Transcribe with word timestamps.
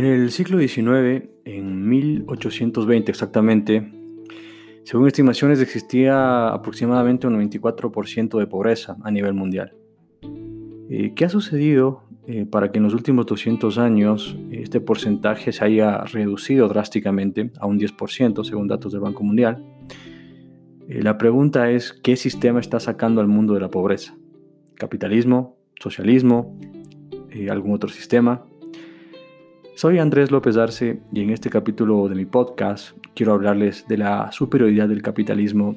En 0.00 0.06
el 0.06 0.30
siglo 0.30 0.58
XIX, 0.58 1.28
en 1.44 1.86
1820 1.86 3.10
exactamente, 3.10 3.92
según 4.82 5.06
estimaciones 5.06 5.60
existía 5.60 6.48
aproximadamente 6.48 7.26
un 7.26 7.38
94% 7.38 8.38
de 8.38 8.46
pobreza 8.46 8.96
a 9.02 9.10
nivel 9.10 9.34
mundial. 9.34 9.74
Eh, 10.88 11.12
¿Qué 11.14 11.26
ha 11.26 11.28
sucedido 11.28 12.04
eh, 12.26 12.46
para 12.46 12.72
que 12.72 12.78
en 12.78 12.84
los 12.84 12.94
últimos 12.94 13.26
200 13.26 13.76
años 13.76 14.38
este 14.50 14.80
porcentaje 14.80 15.52
se 15.52 15.66
haya 15.66 15.98
reducido 16.04 16.66
drásticamente 16.66 17.50
a 17.60 17.66
un 17.66 17.78
10% 17.78 18.42
según 18.42 18.68
datos 18.68 18.92
del 18.92 19.02
Banco 19.02 19.22
Mundial? 19.22 19.62
Eh, 20.88 21.02
la 21.02 21.18
pregunta 21.18 21.70
es, 21.70 21.92
¿qué 21.92 22.16
sistema 22.16 22.60
está 22.60 22.80
sacando 22.80 23.20
al 23.20 23.28
mundo 23.28 23.52
de 23.52 23.60
la 23.60 23.68
pobreza? 23.68 24.16
¿Capitalismo? 24.76 25.58
¿Socialismo? 25.78 26.58
¿Algún 27.50 27.74
otro 27.74 27.90
sistema? 27.90 28.46
Soy 29.80 29.98
Andrés 29.98 30.30
López 30.30 30.58
Arce 30.58 31.00
y 31.10 31.22
en 31.22 31.30
este 31.30 31.48
capítulo 31.48 32.06
de 32.06 32.14
mi 32.14 32.26
podcast 32.26 32.94
quiero 33.14 33.32
hablarles 33.32 33.88
de 33.88 33.96
la 33.96 34.30
superioridad 34.30 34.88
del 34.88 35.00
capitalismo 35.00 35.74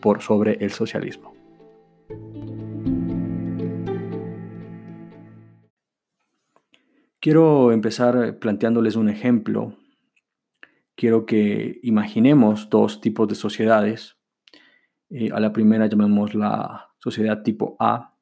por 0.00 0.22
sobre 0.22 0.54
el 0.64 0.70
socialismo. 0.70 1.34
Quiero 7.20 7.70
empezar 7.70 8.38
planteándoles 8.38 8.96
un 8.96 9.10
ejemplo. 9.10 9.76
Quiero 10.94 11.26
que 11.26 11.80
imaginemos 11.82 12.70
dos 12.70 13.02
tipos 13.02 13.28
de 13.28 13.34
sociedades. 13.34 14.16
Eh, 15.10 15.28
a 15.34 15.38
la 15.38 15.52
primera 15.52 15.86
llamemos 15.86 16.34
la 16.34 16.94
sociedad 16.98 17.42
tipo 17.42 17.76
A. 17.78 18.13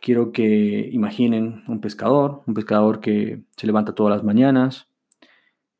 Quiero 0.00 0.32
que 0.32 0.88
imaginen 0.92 1.64
un 1.66 1.80
pescador, 1.80 2.42
un 2.46 2.54
pescador 2.54 3.00
que 3.00 3.42
se 3.56 3.66
levanta 3.66 3.94
todas 3.94 4.14
las 4.14 4.24
mañanas, 4.24 4.88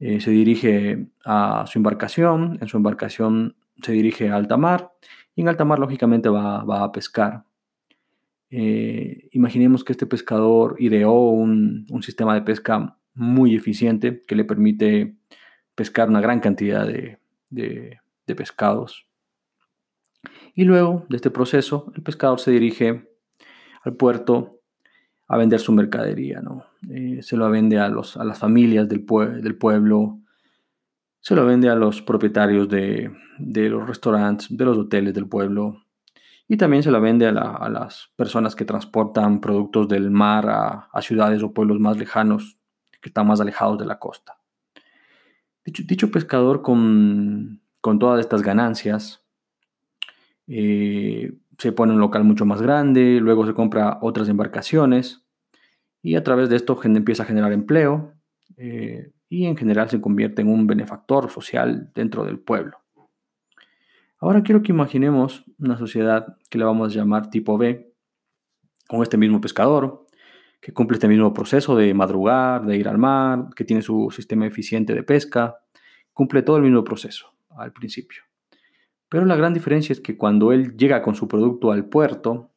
eh, 0.01 0.21
se 0.21 0.31
dirige 0.31 1.09
a 1.25 1.65
su 1.67 1.79
embarcación, 1.79 2.59
en 2.61 2.69
su 2.69 2.77
embarcación 2.77 3.57
se 3.83 3.93
dirige 3.93 4.31
a 4.31 4.37
alta 4.37 4.57
mar 4.57 4.93
y 5.35 5.43
en 5.43 5.49
alta 5.49 5.65
mar 5.65 5.79
lógicamente 5.79 6.29
va, 6.29 6.61
a 6.61 6.93
pescar. 6.93 7.45
Eh, 8.51 9.29
imaginemos 9.33 9.85
que 9.85 9.93
este 9.93 10.07
pescador 10.07 10.77
ideó 10.79 11.13
un, 11.13 11.87
sistema 12.03 12.35
de 12.35 12.43
pesca 12.43 12.97
muy 13.15 13.55
eficiente 13.55 14.25
que 14.27 14.37
le 14.37 14.45
permite 14.45 15.17
pescar 15.75 16.09
una 16.09 16.21
gran 16.21 16.41
cantidad 16.41 16.87
de, 16.87 17.19
de 17.51 18.35
pescados. 18.35 19.07
Y 20.55 20.65
luego 20.65 21.07
de 21.09 21.17
este 21.17 21.31
proceso, 21.31 21.93
el 21.95 22.03
pescador 22.03 22.41
se 22.41 22.51
dirige 22.51 23.08
al 23.83 23.97
puerto 23.97 24.59
a 25.29 25.37
vender 25.37 25.61
su 25.61 25.73
mercadería, 25.73 26.41
¿no? 26.41 26.65
Eh, 26.91 27.21
se 27.23 27.37
lo 27.37 27.49
vende 27.51 27.79
a, 27.79 27.89
los, 27.89 28.17
a 28.17 28.25
las 28.25 28.39
familias 28.39 28.89
del, 28.89 29.05
del, 29.43 29.57
pueblo, 29.57 30.19
se 31.21 31.35
lo 31.35 31.45
vende 31.45 31.69
a 31.69 31.75
los 31.75 32.01
propietarios 32.01 32.69
de, 32.69 33.11
los 33.39 33.87
restaurantes, 33.87 34.49
de 34.51 34.65
los 34.65 34.79
hoteles 34.79 35.13
del 35.13 35.29
pueblo, 35.29 35.85
y 36.47 36.57
también 36.57 36.83
se 36.83 36.91
lo 36.91 37.01
vende 37.01 37.27
a, 37.27 37.33
las 37.69 38.11
personas 38.17 38.57
que 38.57 38.65
transportan 38.65 39.41
productos 39.41 39.87
del 39.87 40.11
mar 40.11 40.47
a, 40.49 41.03
ciudades 41.03 41.43
o 41.43 41.53
pueblos 41.53 41.79
más 41.79 41.99
lejanos, 41.99 42.59
que 43.03 43.11
están 43.11 43.27
más 43.27 43.41
alejados 43.41 43.79
de 43.79 43.85
la 43.85 43.99
costa. 43.99 44.39
Dicho, 45.65 46.11
pescador 46.11 46.63
con, 46.63 47.61
todas 47.83 48.21
estas 48.21 48.41
ganancias, 48.41 49.23
eh, 50.47 51.37
se 51.59 51.73
pone 51.73 51.93
un 51.93 52.01
local 52.01 52.25
mucho 52.25 52.47
más 52.47 52.63
grande, 52.63 53.19
luego 53.21 53.45
se 53.45 53.53
compra 53.53 53.99
otras 54.01 54.29
embarcaciones 54.29 55.27
y 56.03 56.15
a 56.15 56.23
través 56.23 56.49
de 56.49 56.57
esto 56.57 56.79
empieza 56.85 57.25
a 57.25 57.27
generar 57.27 57.53
empleo 57.53 58.15
eh, 58.57 59.13
y 59.29 59.47
en 59.47 59.57
general 59.57 59.91
se 59.91 60.01
convierte 60.01 60.43
en 60.43 60.49
un 60.49 60.67
benefactor 60.67 61.31
social 61.31 61.91
dentro 61.95 62.25
del 62.25 62.39
pueblo. 62.39 62.79
Ahora 64.21 64.43
quiero 64.43 64.63
que 64.63 64.73
imaginemos 64.73 65.45
una 65.59 65.77
sociedad 65.77 66.39
que 66.49 66.59
le 66.59 66.65
vamos 66.65 66.93
a 66.93 66.95
llamar 66.95 67.31
tipo 67.31 67.59
B, 67.59 67.93
con 68.89 69.03
este 69.03 69.17
mismo 69.17 69.41
pescador, 69.41 70.07
que 70.61 70.73
cumple 70.73 70.97
este 70.97 71.09
mismo 71.09 71.33
proceso 71.35 71.77
de 71.77 71.93
madrugar, 71.93 72.65
de 72.65 72.77
ir 72.77 72.89
al 72.89 72.99
mar, 72.99 73.51
que 73.55 73.65
tiene 73.65 73.83
su 73.83 74.11
sistema 74.11 74.47
eficiente 74.47 74.95
de 74.95 75.03
pesca, 75.03 75.59
cumple 76.13 76.43
todo 76.43 76.57
el 76.57 76.63
mismo 76.63 76.83
proceso 76.83 77.33
al 77.51 77.73
principio. 77.73 78.28
Pero 79.09 79.25
la 79.25 79.37
gran 79.37 79.55
diferencia 79.55 79.93
es 79.93 80.01
que 80.01 80.17
cuando 80.17 80.53
él 80.53 80.77
llega 80.77 81.03
con 81.03 81.15
su 81.15 81.29
producto 81.29 81.73
al 81.73 81.87
puerto, 81.87 82.51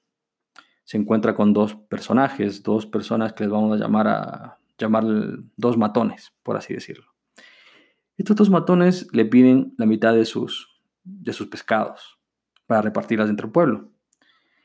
se 0.83 0.97
encuentra 0.97 1.35
con 1.35 1.53
dos 1.53 1.75
personajes, 1.75 2.63
dos 2.63 2.85
personas 2.85 3.33
que 3.33 3.45
les 3.45 3.51
vamos 3.51 3.73
a 3.73 3.81
llamar 3.81 4.07
a 4.07 4.57
llamar 4.77 5.05
dos 5.55 5.77
matones, 5.77 6.33
por 6.43 6.57
así 6.57 6.73
decirlo. 6.73 7.05
Estos 8.17 8.35
dos 8.35 8.49
matones 8.49 9.07
le 9.13 9.25
piden 9.25 9.73
la 9.77 9.85
mitad 9.85 10.13
de 10.13 10.25
sus, 10.25 10.81
de 11.03 11.33
sus 11.33 11.47
pescados 11.47 12.19
para 12.65 12.81
repartirlas 12.81 13.27
dentro 13.27 13.47
del 13.47 13.53
pueblo. 13.53 13.91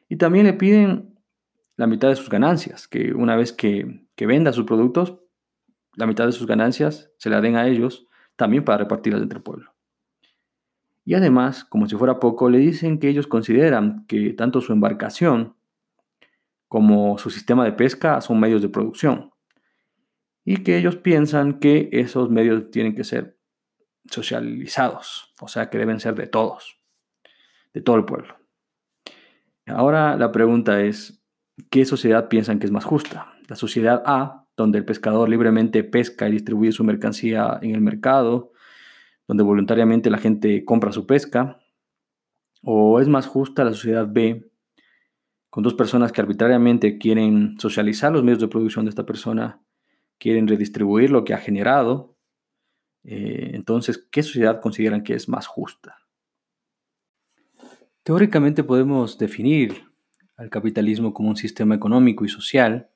Y 0.08 0.16
también 0.16 0.46
le 0.46 0.54
piden 0.54 1.18
la 1.76 1.86
mitad 1.86 2.08
de 2.08 2.16
sus 2.16 2.28
ganancias, 2.28 2.88
que 2.88 3.12
una 3.12 3.36
vez 3.36 3.52
que, 3.52 4.06
que 4.14 4.26
venda 4.26 4.52
sus 4.52 4.64
productos, 4.64 5.18
la 5.94 6.06
mitad 6.06 6.26
de 6.26 6.32
sus 6.32 6.46
ganancias 6.46 7.10
se 7.18 7.30
la 7.30 7.40
den 7.40 7.56
a 7.56 7.66
ellos 7.68 8.06
también 8.36 8.64
para 8.64 8.78
repartirlas 8.78 9.20
dentro 9.20 9.38
del 9.38 9.44
pueblo. 9.44 9.75
Y 11.06 11.14
además, 11.14 11.64
como 11.64 11.88
si 11.88 11.94
fuera 11.94 12.18
poco, 12.18 12.50
le 12.50 12.58
dicen 12.58 12.98
que 12.98 13.08
ellos 13.08 13.28
consideran 13.28 14.04
que 14.06 14.32
tanto 14.32 14.60
su 14.60 14.72
embarcación 14.72 15.54
como 16.66 17.16
su 17.16 17.30
sistema 17.30 17.64
de 17.64 17.72
pesca 17.72 18.20
son 18.20 18.40
medios 18.40 18.60
de 18.60 18.68
producción 18.68 19.30
y 20.44 20.64
que 20.64 20.76
ellos 20.76 20.96
piensan 20.96 21.60
que 21.60 21.88
esos 21.92 22.28
medios 22.28 22.72
tienen 22.72 22.96
que 22.96 23.04
ser 23.04 23.38
socializados, 24.10 25.32
o 25.40 25.46
sea 25.46 25.70
que 25.70 25.78
deben 25.78 26.00
ser 26.00 26.16
de 26.16 26.26
todos, 26.26 26.80
de 27.72 27.82
todo 27.82 27.94
el 27.94 28.04
pueblo. 28.04 28.36
Ahora 29.66 30.16
la 30.16 30.32
pregunta 30.32 30.82
es, 30.82 31.22
¿qué 31.70 31.84
sociedad 31.84 32.28
piensan 32.28 32.58
que 32.58 32.66
es 32.66 32.72
más 32.72 32.84
justa? 32.84 33.32
La 33.48 33.54
sociedad 33.54 34.02
A, 34.06 34.48
donde 34.56 34.78
el 34.78 34.84
pescador 34.84 35.28
libremente 35.28 35.84
pesca 35.84 36.28
y 36.28 36.32
distribuye 36.32 36.72
su 36.72 36.82
mercancía 36.82 37.60
en 37.62 37.76
el 37.76 37.80
mercado, 37.80 38.52
donde 39.26 39.42
voluntariamente 39.42 40.10
la 40.10 40.18
gente 40.18 40.64
compra 40.64 40.92
su 40.92 41.06
pesca? 41.06 41.60
¿O 42.62 43.00
es 43.00 43.08
más 43.08 43.26
justa 43.26 43.64
la 43.64 43.72
sociedad 43.72 44.06
B, 44.08 44.50
con 45.50 45.62
dos 45.62 45.74
personas 45.74 46.12
que 46.12 46.20
arbitrariamente 46.20 46.98
quieren 46.98 47.56
socializar 47.58 48.12
los 48.12 48.22
medios 48.22 48.40
de 48.40 48.48
producción 48.48 48.84
de 48.84 48.90
esta 48.90 49.06
persona, 49.06 49.62
quieren 50.18 50.48
redistribuir 50.48 51.10
lo 51.10 51.24
que 51.24 51.34
ha 51.34 51.38
generado? 51.38 52.16
Eh, 53.04 53.52
entonces, 53.54 54.08
¿qué 54.10 54.22
sociedad 54.22 54.60
consideran 54.60 55.02
que 55.02 55.14
es 55.14 55.28
más 55.28 55.46
justa? 55.46 55.96
Teóricamente 58.02 58.64
podemos 58.64 59.18
definir 59.18 59.84
al 60.36 60.50
capitalismo 60.50 61.12
como 61.12 61.30
un 61.30 61.36
sistema 61.36 61.74
económico 61.74 62.24
y 62.24 62.28
social 62.28 62.90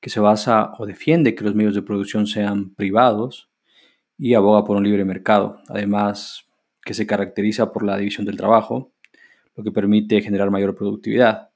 que 0.00 0.08
se 0.08 0.20
basa 0.20 0.72
o 0.78 0.86
defiende 0.86 1.34
que 1.34 1.44
los 1.44 1.54
medios 1.54 1.74
de 1.74 1.82
producción 1.82 2.26
sean 2.26 2.74
privados 2.74 3.49
y 4.20 4.34
aboga 4.34 4.64
por 4.64 4.76
un 4.76 4.84
libre 4.84 5.06
mercado, 5.06 5.62
además 5.68 6.44
que 6.84 6.92
se 6.92 7.06
caracteriza 7.06 7.72
por 7.72 7.82
la 7.82 7.96
división 7.96 8.26
del 8.26 8.36
trabajo, 8.36 8.92
lo 9.56 9.64
que 9.64 9.72
permite 9.72 10.20
generar 10.20 10.50
mayor 10.50 10.74
productividad. 10.74 11.48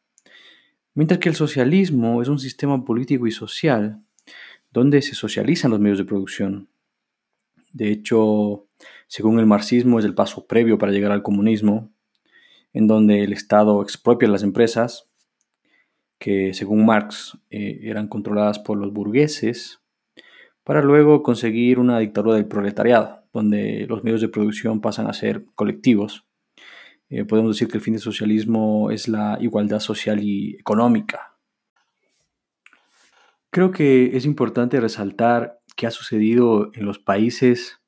Mientras 0.95 1.21
que 1.21 1.29
el 1.29 1.35
socialismo 1.35 2.23
es 2.23 2.29
un 2.29 2.39
sistema 2.39 2.83
político 2.83 3.27
y 3.27 3.33
social 3.33 4.01
donde 4.71 5.03
se 5.03 5.15
socializan 5.15 5.73
los 5.73 5.81
medios 5.81 5.99
de 5.99 6.07
producción. 6.07 6.69
De 7.75 7.91
hecho, 7.91 8.67
según 9.09 9.39
el 9.39 9.47
marxismo 9.47 9.99
es 9.99 10.07
el 10.07 10.15
paso 10.15 10.47
previo 10.47 10.79
para 10.79 10.93
llegar 10.93 11.13
al 11.13 11.23
comunismo, 11.23 11.93
en 12.73 12.87
donde 12.87 13.25
el 13.25 13.35
Estado 13.35 13.83
expropia 13.83 14.27
las 14.27 14.43
empresas, 14.43 15.11
que 16.19 16.55
según 16.55 16.87
Marx 16.87 17.37
eh, 17.51 17.81
eran 17.83 18.09
controladas 18.09 18.59
por 18.59 18.79
los 18.79 18.91
burgueses, 18.91 19.84
para 20.65 20.83
luego 20.83 21.23
conseguir 21.23 21.79
una 21.79 21.99
dictadura 21.99 22.37
del 22.37 22.47
proletariado, 22.47 23.23
donde 23.33 23.87
los 23.89 24.03
medios 24.03 24.23
de 24.23 24.29
producción 24.29 24.81
pasan 24.81 25.07
a 25.07 25.13
ser 25.13 25.45
colectivos. 25.55 26.27
Eh, 27.11 27.25
podemos 27.25 27.55
decir 27.55 27.69
que 27.69 27.77
el 27.77 27.83
fin 27.83 27.95
del 27.95 28.03
socialismo 28.03 28.91
es 28.91 29.07
la 29.07 29.37
igualdad 29.41 29.81
social 29.81 30.23
y 30.23 30.57
económica. 30.57 31.37
Creo 33.51 33.71
que 33.71 34.17
es 34.17 34.25
importante 34.25 34.81
resaltar 34.81 35.61
qué 35.77 35.87
ha 35.87 35.91
sucedido 35.91 36.71
en 36.75 36.87
los 36.87 36.99
países 36.99 37.81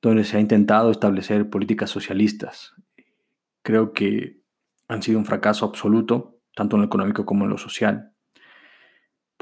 donde 0.00 0.24
se 0.24 0.36
ha 0.36 0.40
intentado 0.40 0.90
establecer 0.90 1.50
políticas 1.50 1.90
socialistas. 1.90 2.74
Creo 3.62 3.92
que 3.92 4.40
han 4.88 5.02
sido 5.02 5.18
un 5.18 5.24
fracaso 5.24 5.66
absoluto, 5.66 6.38
tanto 6.54 6.76
en 6.76 6.82
lo 6.82 6.86
económico 6.86 7.26
como 7.26 7.44
en 7.44 7.50
lo 7.50 7.58
social. 7.58 8.11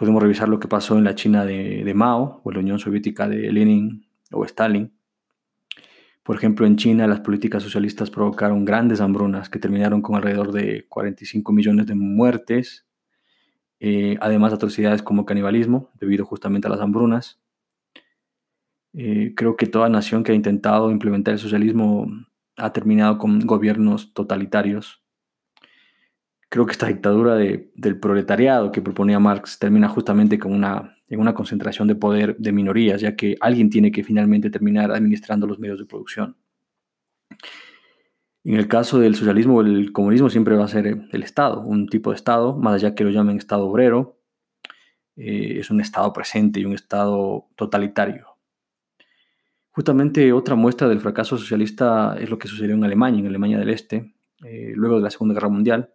Podemos 0.01 0.23
revisar 0.23 0.49
lo 0.49 0.59
que 0.59 0.67
pasó 0.67 0.97
en 0.97 1.05
la 1.05 1.15
China 1.15 1.45
de, 1.45 1.93
Mao 1.95 2.41
o 2.43 2.51
en 2.51 2.55
la 2.55 2.61
Unión 2.61 2.79
Soviética 2.79 3.29
de 3.29 3.53
Lenin 3.53 4.07
o 4.33 4.47
Stalin. 4.47 4.95
Por 6.23 6.37
ejemplo, 6.37 6.65
en 6.65 6.77
China 6.77 7.07
las 7.07 7.21
políticas 7.21 7.63
socialistas 7.63 8.09
provocaron 8.09 8.65
grandes 8.65 9.03
hambrunas 9.03 9.51
que 9.51 9.59
terminaron 9.59 10.01
con 10.01 10.17
alrededor 10.17 10.53
de 10.53 10.87
45 10.89 11.53
millones 11.53 11.87
de 11.87 11.97
muertes, 11.97 12.87
eh, 13.79 14.17
además 14.23 14.55
atrocidades 14.55 15.03
como 15.03 15.27
canibalismo, 15.27 15.91
debido 16.01 16.25
justamente 16.25 16.67
a 16.67 16.71
las 16.71 16.81
hambrunas. 16.81 17.39
Eh, 18.95 19.35
creo 19.37 19.55
que 19.57 19.67
toda 19.67 19.91
nación 19.91 20.25
que 20.25 20.33
ha 20.33 20.35
intentado 20.35 20.91
implementar 20.91 21.35
el 21.35 21.41
socialismo 21.41 22.07
ha 22.57 22.73
terminado 22.73 23.19
con 23.19 23.41
gobiernos 23.41 24.15
totalitarios. 24.15 25.03
Creo 26.51 26.67
que 26.67 26.73
esta 26.73 26.89
dictadura 26.89 27.37
del 27.37 28.01
proletariado 28.01 28.73
que 28.73 28.83
proponía 28.83 29.21
Marx 29.21 29.59
termina 29.61 29.89
justamente 29.89 30.37
con 30.37 30.53
una, 30.53 30.97
en 31.09 31.21
una 31.21 31.33
concentración 31.33 31.87
de 31.87 31.95
poder 31.95 32.37
de 32.39 32.51
minorías, 32.51 33.01
ya 33.01 33.15
que 33.15 33.37
alguien 33.41 33.71
tiene 33.71 33.93
que 33.93 34.03
finalmente 34.03 34.51
terminar 34.51 34.91
administrando 34.91 35.47
los 35.47 35.61
medios 35.61 35.79
de 35.79 35.87
producción. 35.87 36.37
En 38.43 38.57
el 38.57 38.67
caso 38.67 38.99
del 38.99 39.15
socialismo 39.15 39.61
el 39.61 39.93
comunismo 39.93 40.29
siempre 40.29 40.57
va 40.57 40.65
a 40.65 40.69
ser 40.69 41.07
el 41.13 41.23
Estado, 41.23 41.61
un 41.61 41.89
tipo 41.89 42.11
de 42.11 42.17
Estado, 42.17 42.57
más 42.57 42.75
allá 42.75 42.97
que 42.97 43.05
lo 43.05 43.11
llamen 43.11 43.37
Estado 43.37 43.67
obrero, 43.67 44.19
eh, 45.17 45.59
es 45.61 45.71
un 45.71 45.81
Estado 45.81 46.13
presente 46.13 46.59
y 46.59 46.65
un 46.65 46.73
Estado 46.73 47.47
totalitario. 47.55 48.27
Justamente 49.71 50.33
otra 50.33 50.57
muestra 50.57 50.89
del 50.89 50.99
fracaso 50.99 51.39
socialista 51.39 52.17
es 52.19 52.29
lo 52.29 52.39
que 52.39 52.49
sucedió 52.49 52.75
en 52.75 52.83
Alemania, 52.83 53.21
en 53.21 53.29
Alemania 53.29 53.59
del 53.59 53.71
Este, 53.71 54.15
eh, 54.43 54.73
luego 54.75 54.97
de 54.97 55.03
la 55.03 55.11
Segunda 55.11 55.35
Guerra 55.35 55.49
Mundial. 55.49 55.95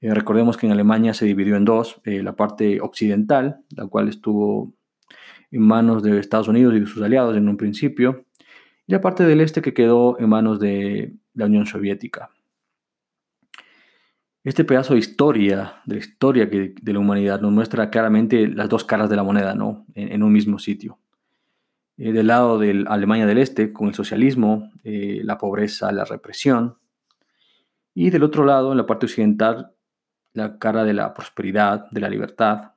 Eh, 0.00 0.14
recordemos 0.14 0.56
que 0.56 0.66
en 0.66 0.72
Alemania 0.72 1.12
se 1.12 1.24
dividió 1.24 1.56
en 1.56 1.64
dos, 1.64 2.00
eh, 2.04 2.22
la 2.22 2.36
parte 2.36 2.80
occidental, 2.80 3.60
la 3.76 3.86
cual 3.86 4.08
estuvo 4.08 4.72
en 5.50 5.62
manos 5.62 6.02
de 6.02 6.18
Estados 6.18 6.48
Unidos 6.48 6.74
y 6.74 6.80
de 6.80 6.86
sus 6.86 7.02
aliados 7.02 7.36
en 7.36 7.48
un 7.48 7.56
principio, 7.56 8.26
y 8.86 8.92
la 8.92 9.00
parte 9.00 9.24
del 9.24 9.40
este 9.40 9.60
que 9.60 9.74
quedó 9.74 10.18
en 10.18 10.28
manos 10.28 10.60
de 10.60 11.14
la 11.34 11.46
Unión 11.46 11.66
Soviética. 11.66 12.30
Este 14.44 14.64
pedazo 14.64 14.94
de 14.94 15.00
historia, 15.00 15.82
de 15.84 15.96
la 15.96 16.00
historia 16.00 16.46
de 16.46 16.92
la 16.92 16.98
humanidad, 16.98 17.40
nos 17.40 17.52
muestra 17.52 17.90
claramente 17.90 18.46
las 18.46 18.68
dos 18.68 18.84
caras 18.84 19.10
de 19.10 19.16
la 19.16 19.24
moneda, 19.24 19.54
¿no? 19.54 19.84
en 19.94 20.22
un 20.22 20.32
mismo 20.32 20.58
sitio. 20.58 20.98
Eh, 21.98 22.12
del 22.12 22.28
lado 22.28 22.58
de 22.58 22.84
Alemania 22.86 23.26
del 23.26 23.38
Este, 23.38 23.72
con 23.72 23.88
el 23.88 23.94
socialismo, 23.94 24.70
la 24.84 25.36
pobreza, 25.36 25.92
la 25.92 26.04
represión, 26.04 26.78
y 27.92 28.10
del 28.10 28.22
otro 28.22 28.44
lado, 28.44 28.70
en 28.70 28.78
la 28.78 28.86
parte 28.86 29.06
occidental, 29.06 29.72
la 30.38 30.58
cara 30.58 30.84
de 30.84 30.94
la 30.94 31.14
prosperidad, 31.14 31.90
de 31.90 32.00
la 32.00 32.08
libertad. 32.08 32.72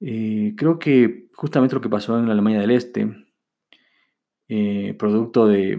Eh, 0.00 0.54
creo 0.56 0.78
que 0.78 1.28
justamente 1.34 1.74
lo 1.74 1.80
que 1.80 1.88
pasó 1.88 2.18
en 2.18 2.26
la 2.26 2.32
Alemania 2.32 2.60
del 2.60 2.70
Este, 2.70 3.08
producto 4.98 5.46
de, 5.46 5.76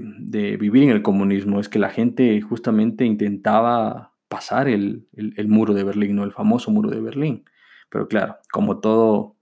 vivir 0.60 0.84
en 0.84 0.90
el 0.90 1.02
comunismo, 1.02 1.60
es 1.60 1.70
que 1.70 1.80
la 1.80 1.90
gente 1.90 2.42
justamente 2.42 3.06
intentaba 3.06 4.14
pasar 4.28 4.68
el, 4.68 5.08
muro 5.48 5.74
de 5.74 5.84
Berlín, 5.84 6.16
¿no? 6.16 6.24
el 6.24 6.32
famoso 6.32 6.72
muro 6.72 6.90
de 6.90 7.00
Berlín. 7.00 7.46
Pero 7.90 8.08
claro, 8.08 8.38
como 8.52 8.80
todo, 8.80 9.36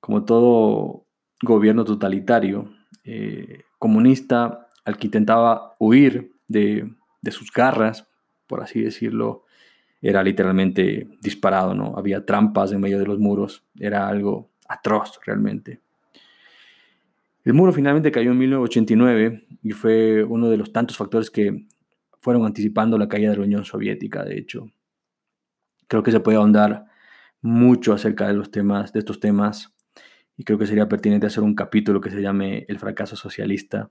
como 0.00 0.24
todo 0.24 1.06
gobierno 1.42 1.84
totalitario 1.84 2.70
eh, 3.04 3.62
comunista 3.78 4.68
al 4.84 4.98
que 4.98 5.06
intentaba 5.06 5.76
huir 5.78 6.32
de, 6.46 6.94
sus 7.30 7.52
garras, 7.52 8.06
por 8.46 8.62
así 8.62 8.80
decirlo, 8.80 9.44
era 10.00 10.22
literalmente 10.22 11.08
disparado, 11.20 11.74
¿no? 11.74 11.94
Había 11.96 12.24
trampas 12.24 12.72
en 12.72 12.80
medio 12.80 12.98
de 12.98 13.06
los 13.06 13.18
muros, 13.18 13.64
era 13.78 14.08
algo 14.08 14.50
atroz 14.68 15.18
realmente. 15.24 15.80
El 17.44 17.54
muro 17.54 17.72
finalmente 17.72 18.12
cayó 18.12 18.30
en 18.32 18.38
1989 18.38 19.46
y 19.62 19.70
fue 19.70 20.22
uno 20.22 20.50
de 20.50 20.56
los 20.56 20.72
tantos 20.72 20.96
factores 20.96 21.30
que 21.30 21.66
fueron 22.20 22.44
anticipando 22.44 22.98
la 22.98 23.08
caída 23.08 23.30
de 23.30 23.38
la 23.38 23.44
Unión 23.44 23.64
Soviética, 23.64 24.24
de 24.24 24.38
hecho. 24.38 24.70
Creo 25.86 26.02
que 26.02 26.12
se 26.12 26.20
puede 26.20 26.36
ahondar 26.36 26.86
mucho 27.40 27.92
acerca 27.92 28.26
de 28.28 28.34
los 28.34 28.50
temas, 28.50 28.92
de 28.92 28.98
estos 28.98 29.20
temas 29.20 29.74
y 30.36 30.44
creo 30.44 30.58
que 30.58 30.66
sería 30.66 30.88
pertinente 30.88 31.26
hacer 31.26 31.42
un 31.42 31.54
capítulo 31.54 32.00
que 32.00 32.10
se 32.10 32.20
llame 32.20 32.64
El 32.68 32.78
fracaso 32.78 33.16
socialista. 33.16 33.90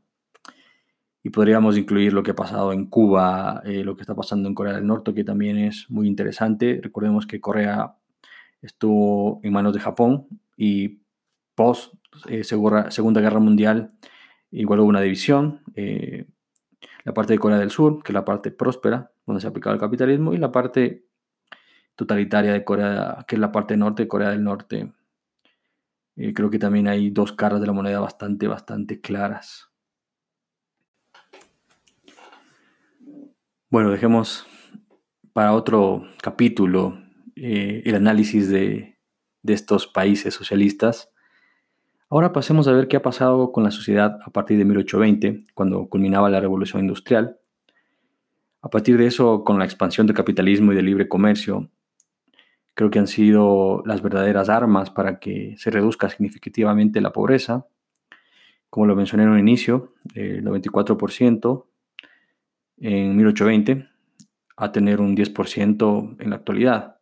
Y 1.27 1.29
podríamos 1.29 1.77
incluir 1.77 2.13
lo 2.13 2.23
que 2.23 2.31
ha 2.31 2.35
pasado 2.35 2.71
en 2.71 2.85
Cuba, 2.85 3.61
eh, 3.65 3.83
lo 3.83 3.97
que 3.97 4.03
está 4.03 4.15
pasando 4.15 4.47
en 4.47 4.55
Corea 4.55 4.75
del 4.75 4.87
Norte, 4.87 5.13
que 5.13 5.25
también 5.25 5.57
es 5.57 5.85
muy 5.89 6.07
interesante. 6.07 6.79
Recordemos 6.81 7.27
que 7.27 7.41
Corea 7.41 7.97
estuvo 8.61 9.41
en 9.43 9.51
manos 9.51 9.73
de 9.73 9.81
Japón 9.81 10.27
y 10.55 11.01
post 11.53 11.93
eh, 12.29 12.45
Segunda 12.45 13.19
Guerra 13.19 13.41
Mundial 13.41 13.91
igual 14.51 14.79
hubo 14.79 14.87
una 14.87 15.01
división. 15.01 15.63
Eh, 15.75 16.27
la 17.03 17.13
parte 17.13 17.33
de 17.33 17.39
Corea 17.39 17.57
del 17.57 17.71
Sur, 17.71 18.01
que 18.03 18.13
es 18.13 18.13
la 18.13 18.23
parte 18.23 18.51
próspera, 18.51 19.11
donde 19.25 19.41
se 19.41 19.47
aplicaba 19.47 19.73
el 19.73 19.81
capitalismo, 19.81 20.33
y 20.33 20.37
la 20.37 20.53
parte 20.53 21.07
totalitaria 21.97 22.53
de 22.53 22.63
Corea, 22.63 23.25
que 23.27 23.35
es 23.35 23.41
la 23.41 23.51
parte 23.51 23.75
norte 23.75 24.03
de 24.03 24.07
Corea 24.07 24.29
del 24.29 24.45
Norte, 24.45 24.93
creo 26.15 26.49
que 26.49 26.57
también 26.57 26.87
hay 26.87 27.09
dos 27.09 27.33
caras 27.33 27.59
de 27.59 27.67
la 27.67 27.73
moneda 27.73 27.99
bastante, 27.99 28.47
bastante 28.47 29.01
claras. 29.01 29.67
Bueno, 33.69 33.91
dejemos 33.91 34.47
para 35.33 35.51
otro 35.51 36.03
capítulo 36.21 37.03
eh, 37.35 37.81
el 37.83 37.95
análisis 37.95 38.47
de, 38.47 38.97
de 39.43 39.53
estos 39.53 39.87
países 39.87 40.33
socialistas. 40.33 41.11
Ahora 42.09 42.31
pasemos 42.31 42.69
a 42.69 42.71
ver 42.71 42.87
qué 42.87 42.95
ha 42.95 43.01
pasado 43.01 43.51
con 43.51 43.65
la 43.65 43.71
sociedad 43.71 44.19
a 44.25 44.29
partir 44.29 44.57
de 44.57 44.63
1820, 44.63 45.43
cuando 45.53 45.89
culminaba 45.89 46.29
la 46.29 46.39
revolución 46.39 46.83
industrial. 46.83 47.39
A 48.61 48.69
partir 48.69 48.97
de 48.97 49.07
eso, 49.07 49.43
con 49.43 49.59
la 49.59 49.65
expansión 49.65 50.07
del 50.07 50.15
capitalismo 50.15 50.71
y 50.71 50.75
del 50.77 50.85
libre 50.85 51.09
comercio, 51.09 51.69
creo 52.73 52.89
que 52.89 52.99
han 52.99 53.07
sido 53.07 53.83
las 53.85 54.01
verdaderas 54.01 54.47
armas 54.47 54.91
para 54.91 55.19
que 55.19 55.55
se 55.57 55.71
reduzca 55.71 56.07
significativamente 56.07 57.01
la 57.01 57.11
pobreza. 57.11 57.67
Como 58.69 58.85
lo 58.85 58.95
mencioné 58.95 59.23
en 59.23 59.29
un 59.29 59.39
inicio, 59.39 59.89
el 60.15 60.45
94% 60.45 61.65
en 62.77 63.15
1820 63.15 63.87
a 64.55 64.71
tener 64.71 65.01
un 65.01 65.15
10% 65.15 66.15
en 66.19 66.29
la 66.29 66.35
actualidad. 66.37 66.97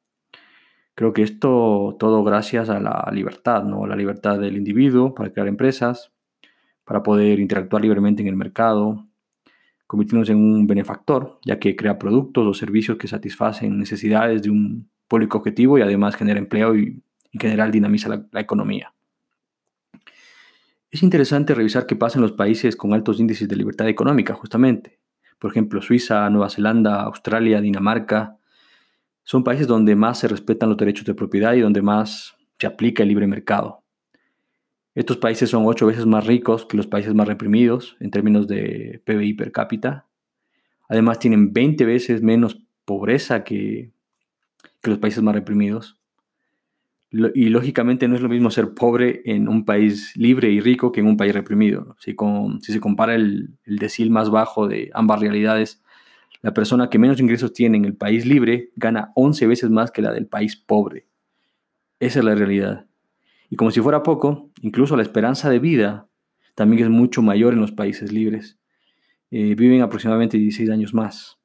Creo 0.95 1.13
que 1.13 1.23
esto 1.23 1.95
todo 1.99 2.23
gracias 2.23 2.69
a 2.69 2.79
la 2.79 3.09
libertad, 3.11 3.63
¿no? 3.63 3.85
La 3.85 3.95
libertad 3.95 4.39
del 4.39 4.57
individuo 4.57 5.13
para 5.13 5.31
crear 5.31 5.47
empresas, 5.47 6.11
para 6.85 7.03
poder 7.03 7.39
interactuar 7.39 7.81
libremente 7.81 8.21
en 8.21 8.29
el 8.29 8.35
mercado, 8.35 9.05
convirtiéndose 9.87 10.31
en 10.31 10.39
un 10.39 10.67
benefactor, 10.67 11.39
ya 11.45 11.59
que 11.59 11.75
crea 11.75 11.99
productos 11.99 12.47
o 12.47 12.53
servicios 12.53 12.97
que 12.97 13.07
satisfacen 13.07 13.77
necesidades 13.77 14.41
de 14.43 14.49
un 14.49 14.89
público 15.07 15.37
objetivo 15.37 15.77
y 15.77 15.81
además 15.81 16.15
genera 16.15 16.39
empleo 16.39 16.75
y 16.75 17.01
en 17.33 17.39
general 17.39 17.71
dinamiza 17.71 18.27
la, 18.31 18.41
economía. 18.41 18.93
Es 20.89 21.03
interesante 21.03 21.53
revisar 21.53 21.85
qué 21.85 21.95
pasa 21.95 22.17
en 22.17 22.21
los 22.21 22.31
países 22.31 22.75
con 22.75 22.93
altos 22.93 23.19
índices 23.19 23.47
de 23.49 23.55
libertad 23.57 23.87
económica, 23.89 24.33
justamente. 24.33 24.99
Por 25.39 25.51
ejemplo, 25.51 25.81
Suiza, 25.81 26.29
Nueva 26.29 26.49
Zelanda, 26.49 27.01
Australia, 27.03 27.61
Dinamarca. 27.61 28.37
Son 29.23 29.43
países 29.43 29.67
donde 29.67 29.95
más 29.95 30.19
se 30.19 30.27
respetan 30.27 30.69
los 30.69 30.77
derechos 30.77 31.05
de 31.05 31.13
propiedad 31.13 31.53
y 31.53 31.61
donde 31.61 31.81
más 31.81 32.35
se 32.59 32.67
aplica 32.67 33.03
el 33.03 33.09
libre 33.09 33.27
mercado. 33.27 33.83
Estos 34.93 35.17
países 35.17 35.49
son 35.49 35.63
ocho 35.65 35.87
veces 35.87 36.05
más 36.05 36.25
ricos 36.25 36.65
que 36.65 36.77
los 36.77 36.87
países 36.87 37.13
más 37.13 37.27
reprimidos 37.27 37.97
en 37.99 38.11
términos 38.11 38.47
de 38.47 39.01
PBI 39.05 39.33
per 39.33 39.51
cápita. 39.51 40.07
Además, 40.87 41.19
tienen 41.19 41.51
20 41.51 41.83
veces 41.85 42.21
menos 42.21 42.61
pobreza 42.85 43.43
que 43.43 43.95
que 44.85 44.91
los 44.91 44.99
países 44.99 45.23
más 45.23 45.35
reprimidos. 45.35 45.99
Y 47.11 47.49
lógicamente 47.49 48.07
no 48.07 48.15
es 48.15 48.21
lo 48.21 48.27
mismo 48.27 48.51
ser 48.51 48.73
pobre 48.73 49.21
en 49.25 49.47
un 49.47 49.63
país 49.63 50.15
libre 50.17 50.51
y 50.51 50.59
rico 50.59 50.91
que 50.91 50.99
en 50.99 51.07
un 51.07 51.15
país 51.15 51.33
reprimido. 51.33 51.95
Si, 51.99 52.15
se 52.61 52.79
compara 52.79 53.15
el, 53.15 53.57
el 53.63 53.77
decil 53.77 54.11
más 54.11 54.29
bajo 54.29 54.67
de 54.67 54.91
ambas 54.93 55.21
realidades, 55.21 55.81
la 56.41 56.53
persona 56.53 56.89
que 56.89 56.99
menos 56.99 57.19
ingresos 57.19 57.53
tiene 57.53 57.77
en 57.77 57.85
el 57.85 57.95
país 57.95 58.25
libre 58.25 58.71
gana 58.75 59.11
11 59.15 59.47
veces 59.47 59.69
más 59.69 59.91
que 59.91 60.01
la 60.01 60.11
del 60.11 60.27
país 60.27 60.55
pobre. 60.55 61.07
Esa 61.99 62.19
es 62.19 62.25
la 62.25 62.35
realidad. 62.35 62.85
Y 63.49 63.55
como 63.55 63.71
si 63.71 63.81
fuera 63.81 64.03
poco, 64.03 64.51
incluso 64.61 64.97
la 64.97 65.03
esperanza 65.03 65.49
de 65.49 65.59
vida 65.59 66.07
también 66.53 66.83
es 66.83 66.89
mucho 66.89 67.21
mayor 67.21 67.53
en 67.53 67.61
los 67.61 67.71
países 67.71 68.11
libres. 68.11 68.57
Eh, 69.31 69.55
viven 69.55 69.81
aproximadamente 69.81 70.37
16 70.37 70.69
años 70.69 70.93
más. 70.93 71.37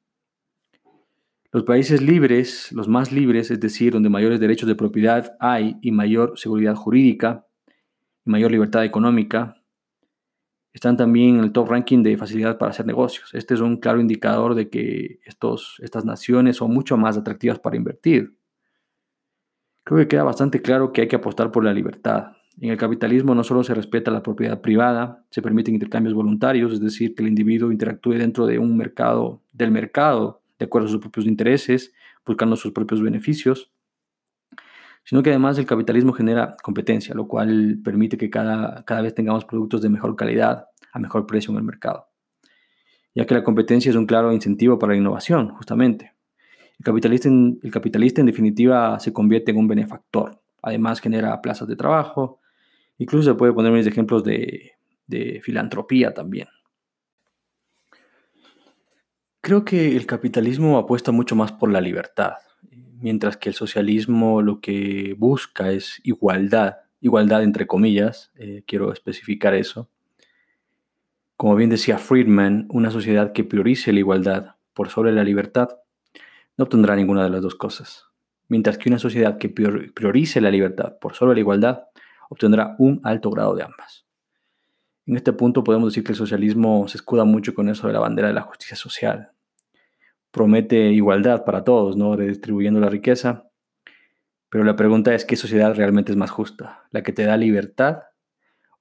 Los 1.53 1.63
países 1.63 2.01
libres, 2.01 2.71
los 2.71 2.87
más 2.87 3.11
libres, 3.11 3.51
es 3.51 3.59
decir, 3.59 3.91
donde 3.91 4.07
mayores 4.07 4.39
derechos 4.39 4.69
de 4.69 4.75
propiedad 4.75 5.35
hay 5.39 5.75
y 5.81 5.91
mayor 5.91 6.39
seguridad 6.39 6.75
jurídica 6.75 7.45
y 8.25 8.29
mayor 8.29 8.51
libertad 8.51 8.85
económica, 8.85 9.61
están 10.71 10.95
también 10.95 11.39
en 11.39 11.43
el 11.43 11.51
top 11.51 11.69
ranking 11.69 12.03
de 12.03 12.15
facilidad 12.15 12.57
para 12.57 12.71
hacer 12.71 12.85
negocios. 12.85 13.33
Este 13.33 13.53
es 13.53 13.59
un 13.59 13.77
claro 13.77 13.99
indicador 13.99 14.55
de 14.55 14.69
que 14.69 15.19
estos, 15.25 15.75
estas 15.79 16.05
naciones 16.05 16.55
son 16.55 16.71
mucho 16.71 16.95
más 16.95 17.17
atractivas 17.17 17.59
para 17.59 17.75
invertir. 17.75 18.33
Creo 19.83 19.99
que 19.99 20.07
queda 20.07 20.23
bastante 20.23 20.61
claro 20.61 20.93
que 20.93 21.01
hay 21.01 21.07
que 21.09 21.17
apostar 21.17 21.51
por 21.51 21.65
la 21.65 21.73
libertad. 21.73 22.31
En 22.61 22.69
el 22.69 22.77
capitalismo 22.77 23.35
no 23.35 23.43
solo 23.43 23.65
se 23.65 23.73
respeta 23.73 24.09
la 24.09 24.23
propiedad 24.23 24.61
privada, 24.61 25.25
se 25.29 25.41
permiten 25.41 25.73
intercambios 25.73 26.13
voluntarios, 26.13 26.71
es 26.71 26.79
decir, 26.79 27.13
que 27.13 27.23
el 27.23 27.29
individuo 27.29 27.73
interactúe 27.73 28.13
dentro 28.13 28.45
de 28.45 28.57
un 28.57 28.77
mercado, 28.77 29.41
del 29.51 29.71
mercado, 29.71 30.40
de 30.61 30.65
acuerdo 30.65 30.87
a 30.87 30.91
sus 30.91 30.99
propios 30.99 31.25
intereses, 31.25 31.91
buscando 32.23 32.55
sus 32.55 32.71
propios 32.71 33.01
beneficios, 33.01 33.71
sino 35.03 35.23
que 35.23 35.31
además 35.31 35.57
el 35.57 35.65
capitalismo 35.65 36.13
genera 36.13 36.55
competencia, 36.61 37.15
lo 37.15 37.27
cual 37.27 37.79
permite 37.83 38.15
que 38.15 38.29
cada, 38.29 38.85
cada 38.85 39.01
vez 39.01 39.15
tengamos 39.15 39.43
productos 39.43 39.81
de 39.81 39.89
mejor 39.89 40.15
calidad 40.15 40.67
a 40.93 40.99
mejor 40.99 41.25
precio 41.25 41.49
en 41.49 41.57
el 41.57 41.63
mercado, 41.63 42.09
ya 43.15 43.25
que 43.25 43.33
la 43.33 43.43
competencia 43.43 43.89
es 43.89 43.95
un 43.95 44.05
claro 44.05 44.31
incentivo 44.31 44.77
para 44.77 44.93
la 44.93 44.99
innovación, 44.99 45.49
justamente. 45.49 46.13
El 46.77 46.85
capitalista, 46.85 47.27
en, 47.27 47.59
el 47.63 47.71
capitalista 47.71 48.21
en 48.21 48.27
definitiva 48.27 48.99
se 48.99 49.11
convierte 49.11 49.49
en 49.49 49.57
un 49.57 49.67
benefactor, 49.67 50.43
además 50.61 51.01
genera 51.01 51.41
plazas 51.41 51.67
de 51.67 51.75
trabajo, 51.75 52.39
incluso 52.99 53.31
se 53.31 53.35
puede 53.35 53.51
poner 53.51 53.71
mis 53.71 53.87
ejemplos 53.87 54.23
de, 54.23 54.73
de 55.07 55.41
filantropía 55.43 56.13
también. 56.13 56.49
Creo 59.43 59.65
que 59.65 59.97
el 59.97 60.05
capitalismo 60.05 60.77
apuesta 60.77 61.11
mucho 61.11 61.35
más 61.35 61.51
por 61.51 61.71
la 61.71 61.81
libertad, 61.81 62.33
mientras 62.99 63.37
que 63.37 63.49
el 63.49 63.55
socialismo 63.55 64.43
lo 64.43 64.61
que 64.61 65.15
busca 65.17 65.71
es 65.71 65.99
igualdad, 66.03 66.77
igualdad 66.99 67.41
entre 67.41 67.65
comillas, 67.65 68.31
eh, 68.35 68.61
quiero 68.67 68.93
especificar 68.93 69.55
eso. 69.55 69.89
Como 71.37 71.55
bien 71.55 71.71
decía 71.71 71.97
Friedman, 71.97 72.67
una 72.69 72.91
sociedad 72.91 73.33
que 73.33 73.43
priorice 73.43 73.91
la 73.91 73.99
igualdad 73.99 74.57
por 74.75 74.89
sobre 74.89 75.11
la 75.11 75.23
libertad 75.23 75.69
no 76.55 76.65
obtendrá 76.65 76.95
ninguna 76.95 77.23
de 77.23 77.31
las 77.31 77.41
dos 77.41 77.55
cosas, 77.55 78.05
mientras 78.47 78.77
que 78.77 78.89
una 78.89 78.99
sociedad 78.99 79.39
que 79.39 79.49
priorice 79.49 80.39
la 80.39 80.51
libertad 80.51 80.99
por 81.01 81.15
sobre 81.15 81.33
la 81.33 81.39
igualdad 81.39 81.85
obtendrá 82.29 82.75
un 82.77 83.01
alto 83.03 83.31
grado 83.31 83.55
de 83.55 83.63
ambas. 83.63 84.05
En 85.11 85.17
este 85.17 85.33
punto 85.33 85.61
podemos 85.61 85.91
decir 85.91 86.05
que 86.05 86.13
el 86.13 86.17
socialismo 86.17 86.87
se 86.87 86.95
escuda 86.95 87.25
mucho 87.25 87.53
con 87.53 87.67
eso 87.67 87.85
de 87.85 87.91
la 87.91 87.99
bandera 87.99 88.29
de 88.29 88.33
la 88.33 88.43
justicia 88.43 88.77
social. 88.77 89.31
Promete 90.31 90.93
igualdad 90.93 91.43
para 91.43 91.65
todos, 91.65 91.97
¿no? 91.97 92.15
Redistribuyendo 92.15 92.79
la 92.79 92.87
riqueza. 92.87 93.49
Pero 94.47 94.63
la 94.63 94.77
pregunta 94.77 95.13
es, 95.13 95.25
¿qué 95.25 95.35
sociedad 95.35 95.75
realmente 95.75 96.13
es 96.13 96.17
más 96.17 96.31
justa? 96.31 96.85
¿La 96.91 97.03
que 97.03 97.11
te 97.11 97.25
da 97.25 97.35
libertad 97.35 98.03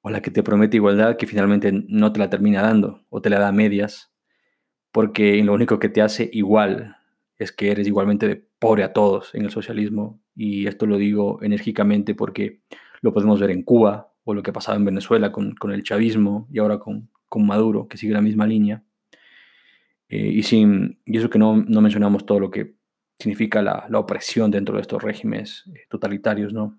o 0.02 0.10
la 0.10 0.22
que 0.22 0.30
te 0.30 0.44
promete 0.44 0.76
igualdad 0.76 1.16
que 1.16 1.26
finalmente 1.26 1.72
no 1.72 2.12
te 2.12 2.20
la 2.20 2.30
termina 2.30 2.62
dando 2.62 3.04
o 3.08 3.20
te 3.20 3.28
la 3.28 3.40
da 3.40 3.48
a 3.48 3.52
medias? 3.52 4.12
Porque 4.92 5.42
lo 5.42 5.52
único 5.52 5.80
que 5.80 5.88
te 5.88 6.00
hace 6.00 6.30
igual 6.32 6.96
es 7.38 7.50
que 7.50 7.72
eres 7.72 7.88
igualmente 7.88 8.46
pobre 8.60 8.84
a 8.84 8.92
todos 8.92 9.34
en 9.34 9.42
el 9.42 9.50
socialismo. 9.50 10.22
Y 10.36 10.68
esto 10.68 10.86
lo 10.86 10.96
digo 10.96 11.42
enérgicamente 11.42 12.14
porque 12.14 12.62
lo 13.00 13.12
podemos 13.12 13.40
ver 13.40 13.50
en 13.50 13.64
Cuba, 13.64 14.09
lo 14.34 14.42
que 14.42 14.52
pasaba 14.52 14.76
en 14.76 14.84
Venezuela 14.84 15.32
con, 15.32 15.54
el 15.72 15.82
chavismo 15.82 16.48
y 16.50 16.58
ahora 16.58 16.78
con, 16.78 17.10
Maduro, 17.36 17.88
que 17.88 17.96
sigue 17.96 18.12
la 18.12 18.20
misma 18.20 18.46
línea. 18.46 18.82
Eh, 20.08 20.32
y, 20.34 20.42
sin, 20.42 21.00
y 21.04 21.18
eso 21.18 21.30
que 21.30 21.38
no, 21.38 21.54
mencionamos 21.54 22.26
todo 22.26 22.40
lo 22.40 22.50
que 22.50 22.74
significa 23.18 23.62
la, 23.62 23.86
opresión 23.98 24.50
dentro 24.50 24.74
de 24.76 24.82
estos 24.82 25.02
regímenes 25.02 25.64
eh, 25.74 25.82
totalitarios, 25.88 26.52
¿no? 26.52 26.78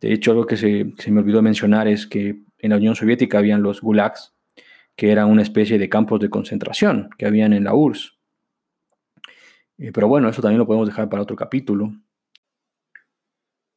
De 0.00 0.12
hecho, 0.12 0.30
algo 0.30 0.46
que 0.46 0.56
se, 0.56 1.10
me 1.10 1.20
olvidó 1.20 1.42
mencionar 1.42 1.88
es 1.88 2.06
que 2.06 2.42
en 2.58 2.70
la 2.70 2.76
Unión 2.76 2.94
Soviética 2.94 3.38
habían 3.38 3.62
los 3.62 3.80
gulags, 3.80 4.34
que 4.94 5.10
eran 5.10 5.28
una 5.28 5.42
especie 5.42 5.78
de 5.78 5.88
campos 5.88 6.20
de 6.20 6.30
concentración 6.30 7.10
que 7.18 7.26
habían 7.26 7.52
en 7.52 7.64
la 7.64 7.74
URSS. 7.74 8.16
Eh, 9.78 9.92
pero 9.92 10.08
bueno, 10.08 10.28
eso 10.28 10.42
también 10.42 10.58
lo 10.58 10.66
podemos 10.66 10.88
dejar 10.88 11.08
para 11.08 11.22
otro 11.22 11.36
capítulo. 11.36 11.92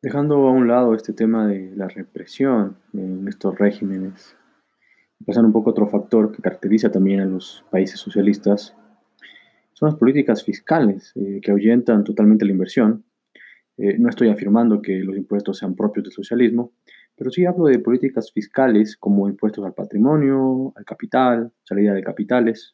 Dejando 0.01 0.47
a 0.47 0.51
un 0.51 0.67
lado 0.67 0.95
este 0.95 1.13
tema 1.13 1.45
de 1.45 1.75
la 1.75 1.87
represión 1.87 2.75
en 2.91 3.27
estos 3.27 3.59
regímenes, 3.59 4.35
pasando 5.23 5.45
un 5.45 5.53
poco 5.53 5.69
otro 5.69 5.85
factor 5.85 6.31
que 6.31 6.41
caracteriza 6.41 6.89
también 6.89 7.19
a 7.19 7.25
los 7.25 7.63
países 7.69 7.99
socialistas, 7.99 8.75
son 9.73 9.89
las 9.89 9.99
políticas 9.99 10.43
fiscales 10.43 11.11
eh, 11.15 11.39
que 11.39 11.51
ahuyentan 11.51 12.03
totalmente 12.03 12.45
la 12.45 12.51
inversión. 12.51 13.03
Eh, 13.77 13.99
no 13.99 14.09
estoy 14.09 14.29
afirmando 14.29 14.81
que 14.81 15.03
los 15.03 15.15
impuestos 15.15 15.59
sean 15.59 15.75
propios 15.75 16.05
del 16.05 16.13
socialismo, 16.13 16.73
pero 17.15 17.29
sí 17.29 17.45
hablo 17.45 17.65
de 17.65 17.77
políticas 17.77 18.31
fiscales 18.31 18.97
como 18.97 19.29
impuestos 19.29 19.63
al 19.63 19.75
patrimonio, 19.75 20.73
al 20.77 20.83
capital, 20.83 21.51
salida 21.61 21.93
de 21.93 22.01
capitales. 22.01 22.73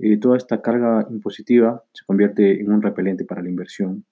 Eh, 0.00 0.16
toda 0.16 0.36
esta 0.36 0.60
carga 0.60 1.06
impositiva 1.08 1.84
se 1.92 2.04
convierte 2.04 2.60
en 2.60 2.72
un 2.72 2.82
repelente 2.82 3.24
para 3.24 3.42
la 3.42 3.48
inversión 3.48 4.04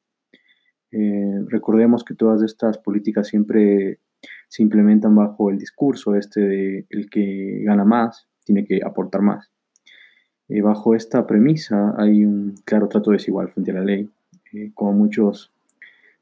eh, 0.93 1.45
recordemos 1.49 2.05
que 2.05 2.15
todas 2.15 2.43
estas 2.43 2.79
políticas 2.79 3.29
siempre 3.29 4.01
se 4.49 4.63
implementan 4.63 5.15
bajo 5.15 5.51
el 5.51 5.59
discurso 5.59 6.15
este 6.15 6.41
de 6.41 6.87
el 6.91 7.11
que 7.11 7.63
gana 7.65 7.85
más 7.85 8.29
tiene 8.45 8.65
que 8.65 8.81
aportar 8.85 9.23
más. 9.23 9.51
Eh, 10.49 10.63
bajo 10.63 10.95
esta 10.95 11.27
premisa 11.27 11.95
hay 11.99 12.25
un 12.25 12.55
claro 12.65 12.89
trato 12.89 13.11
desigual 13.11 13.49
frente 13.49 13.73
a 13.73 13.75
la 13.75 13.85
ley. 13.85 14.09
Eh, 14.53 14.71
como 14.75 14.93
muchos 14.93 15.53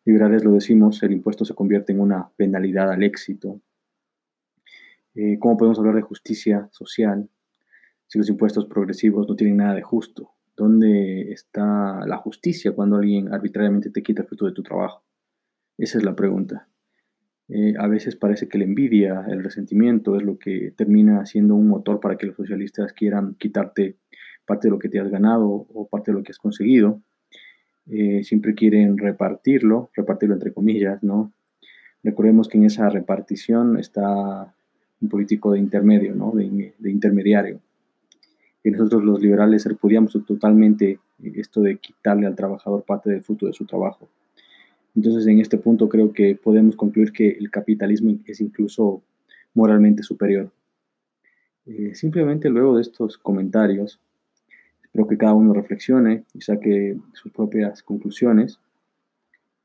liberales 0.05 0.45
lo 0.45 0.53
decimos, 0.53 1.03
el 1.03 1.13
impuesto 1.13 1.45
se 1.45 1.55
convierte 1.55 1.93
en 1.93 2.01
una 2.01 2.29
penalidad 2.37 2.91
al 2.91 3.03
éxito. 3.03 3.61
¿Cómo 5.39 5.57
podemos 5.57 5.79
hablar 5.79 5.95
de 5.95 6.03
justicia 6.03 6.69
social 6.73 7.29
si 8.09 8.19
los 8.19 8.29
impuestos 8.29 8.67
progresivos 8.67 9.29
no 9.29 9.37
tienen 9.37 9.59
nada 9.59 9.75
de 9.75 9.83
justo? 9.83 10.34
¿Dónde 10.57 11.33
está 11.33 12.07
la 12.07 12.17
justicia 12.19 12.73
cuando 12.73 12.97
alguien 12.97 13.33
arbitrariamente 13.33 13.91
te 13.91 14.03
quita 14.03 14.23
el 14.23 14.29
fruto 14.29 14.47
de 14.47 14.53
tu 14.53 14.63
trabajo? 14.63 15.03
Esa 15.77 15.99
es 15.99 16.05
la 16.05 16.15
pregunta. 16.15 16.69
Eh, 17.49 17.75
a 17.77 17.89
veces 17.89 18.15
parece 18.15 18.49
que 18.49 18.59
la 18.59 18.65
envidia, 18.65 19.27
el 19.29 19.43
resentimiento 19.43 20.17
es 20.17 20.23
lo 20.23 20.39
que 20.39 20.73
termina 20.77 21.27
siendo 21.27 21.57
un 21.57 21.67
motor 21.67 21.99
para 21.99 22.17
que 22.17 22.27
los 22.27 22.37
socialistas 22.37 22.93
quieran 22.93 23.35
quitarte 23.35 23.97
parte 24.47 24.69
de 24.69 24.71
lo 24.71 24.79
que 24.79 24.89
te 24.89 25.01
has 25.01 25.11
ganado 25.11 25.49
o 25.49 25.89
parte 25.89 26.13
de 26.13 26.19
lo 26.19 26.23
que 26.23 26.31
has 26.31 26.39
conseguido. 26.39 27.03
Eh, 27.87 28.23
siempre 28.23 28.55
quieren 28.55 28.97
repartirlo, 28.97 29.91
repartirlo 29.95 30.35
entre 30.35 30.53
comillas, 30.53 31.03
¿no? 31.03 31.33
Recordemos 32.05 32.49
que 32.49 32.59
en 32.59 32.65
esa 32.65 32.89
repartición 32.89 33.79
está 33.79 34.55
un 35.01 35.09
político 35.09 35.53
de 35.53 35.59
intermedio, 35.59 36.15
¿no? 36.15 36.33
de 36.33 36.91
intermediario 36.91 37.61
que 38.65 38.71
nosotros 38.71 39.05
los 39.05 39.21
liberales 39.21 39.67
repudiamos 39.67 40.19
totalmente 40.27 40.99
esto 41.23 41.61
de 41.61 41.77
quitarle 41.77 42.27
al 42.27 42.35
trabajador 42.35 42.83
parte 42.83 43.11
del 43.11 43.23
fruto 43.23 43.45
de 43.45 43.53
su 43.53 43.67
trabajo. 43.67 44.09
Entonces, 44.97 45.27
en 45.27 45.39
este 45.39 45.59
punto 45.59 45.87
creo 45.87 46.15
que 46.15 46.35
podemos 46.35 46.75
concluir 46.75 47.13
que 47.13 47.29
el 47.29 47.51
capitalismo 47.51 48.17
es 48.25 48.41
incluso 48.41 49.03
moralmente 49.53 50.03
superior. 50.03 50.51
Eh, 51.67 51.95
simplemente 51.95 52.49
luego 52.49 52.77
de 52.77 52.83
estos 52.83 53.19
comentarios, 53.19 54.01
espero 54.83 55.07
que 55.07 55.19
cada 55.19 55.35
uno 55.35 55.53
reflexione 55.53 56.25
y 56.33 56.41
saque 56.41 56.97
sus 57.13 57.33
propias 57.33 57.83
conclusiones. 57.83 58.61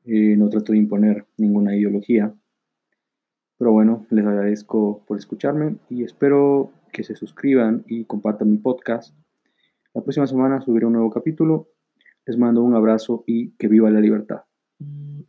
Eh, 0.04 0.36
no 0.36 0.50
trato 0.50 0.72
de 0.72 0.78
imponer 0.78 1.24
ninguna 1.38 1.74
ideología, 1.74 2.34
pero 3.56 3.72
bueno, 3.72 4.06
les 4.10 4.26
agradezco 4.26 5.02
por 5.06 5.16
escucharme 5.16 5.76
y 5.88 6.04
espero 6.04 6.70
que 6.90 7.02
se 7.04 7.14
suscriban 7.14 7.84
y 7.86 8.04
compartan 8.04 8.50
mi 8.50 8.58
podcast. 8.58 9.14
La 9.94 10.02
próxima 10.02 10.26
semana 10.26 10.60
subiré 10.60 10.86
un 10.86 10.92
nuevo 10.92 11.10
capítulo. 11.10 11.68
Les 12.26 12.36
mando 12.38 12.62
un 12.62 12.74
abrazo 12.74 13.24
y 13.26 13.52
que 13.52 13.68
viva 13.68 13.90
la 13.90 14.00
libertad. 14.00 14.42
Mm. 14.78 15.22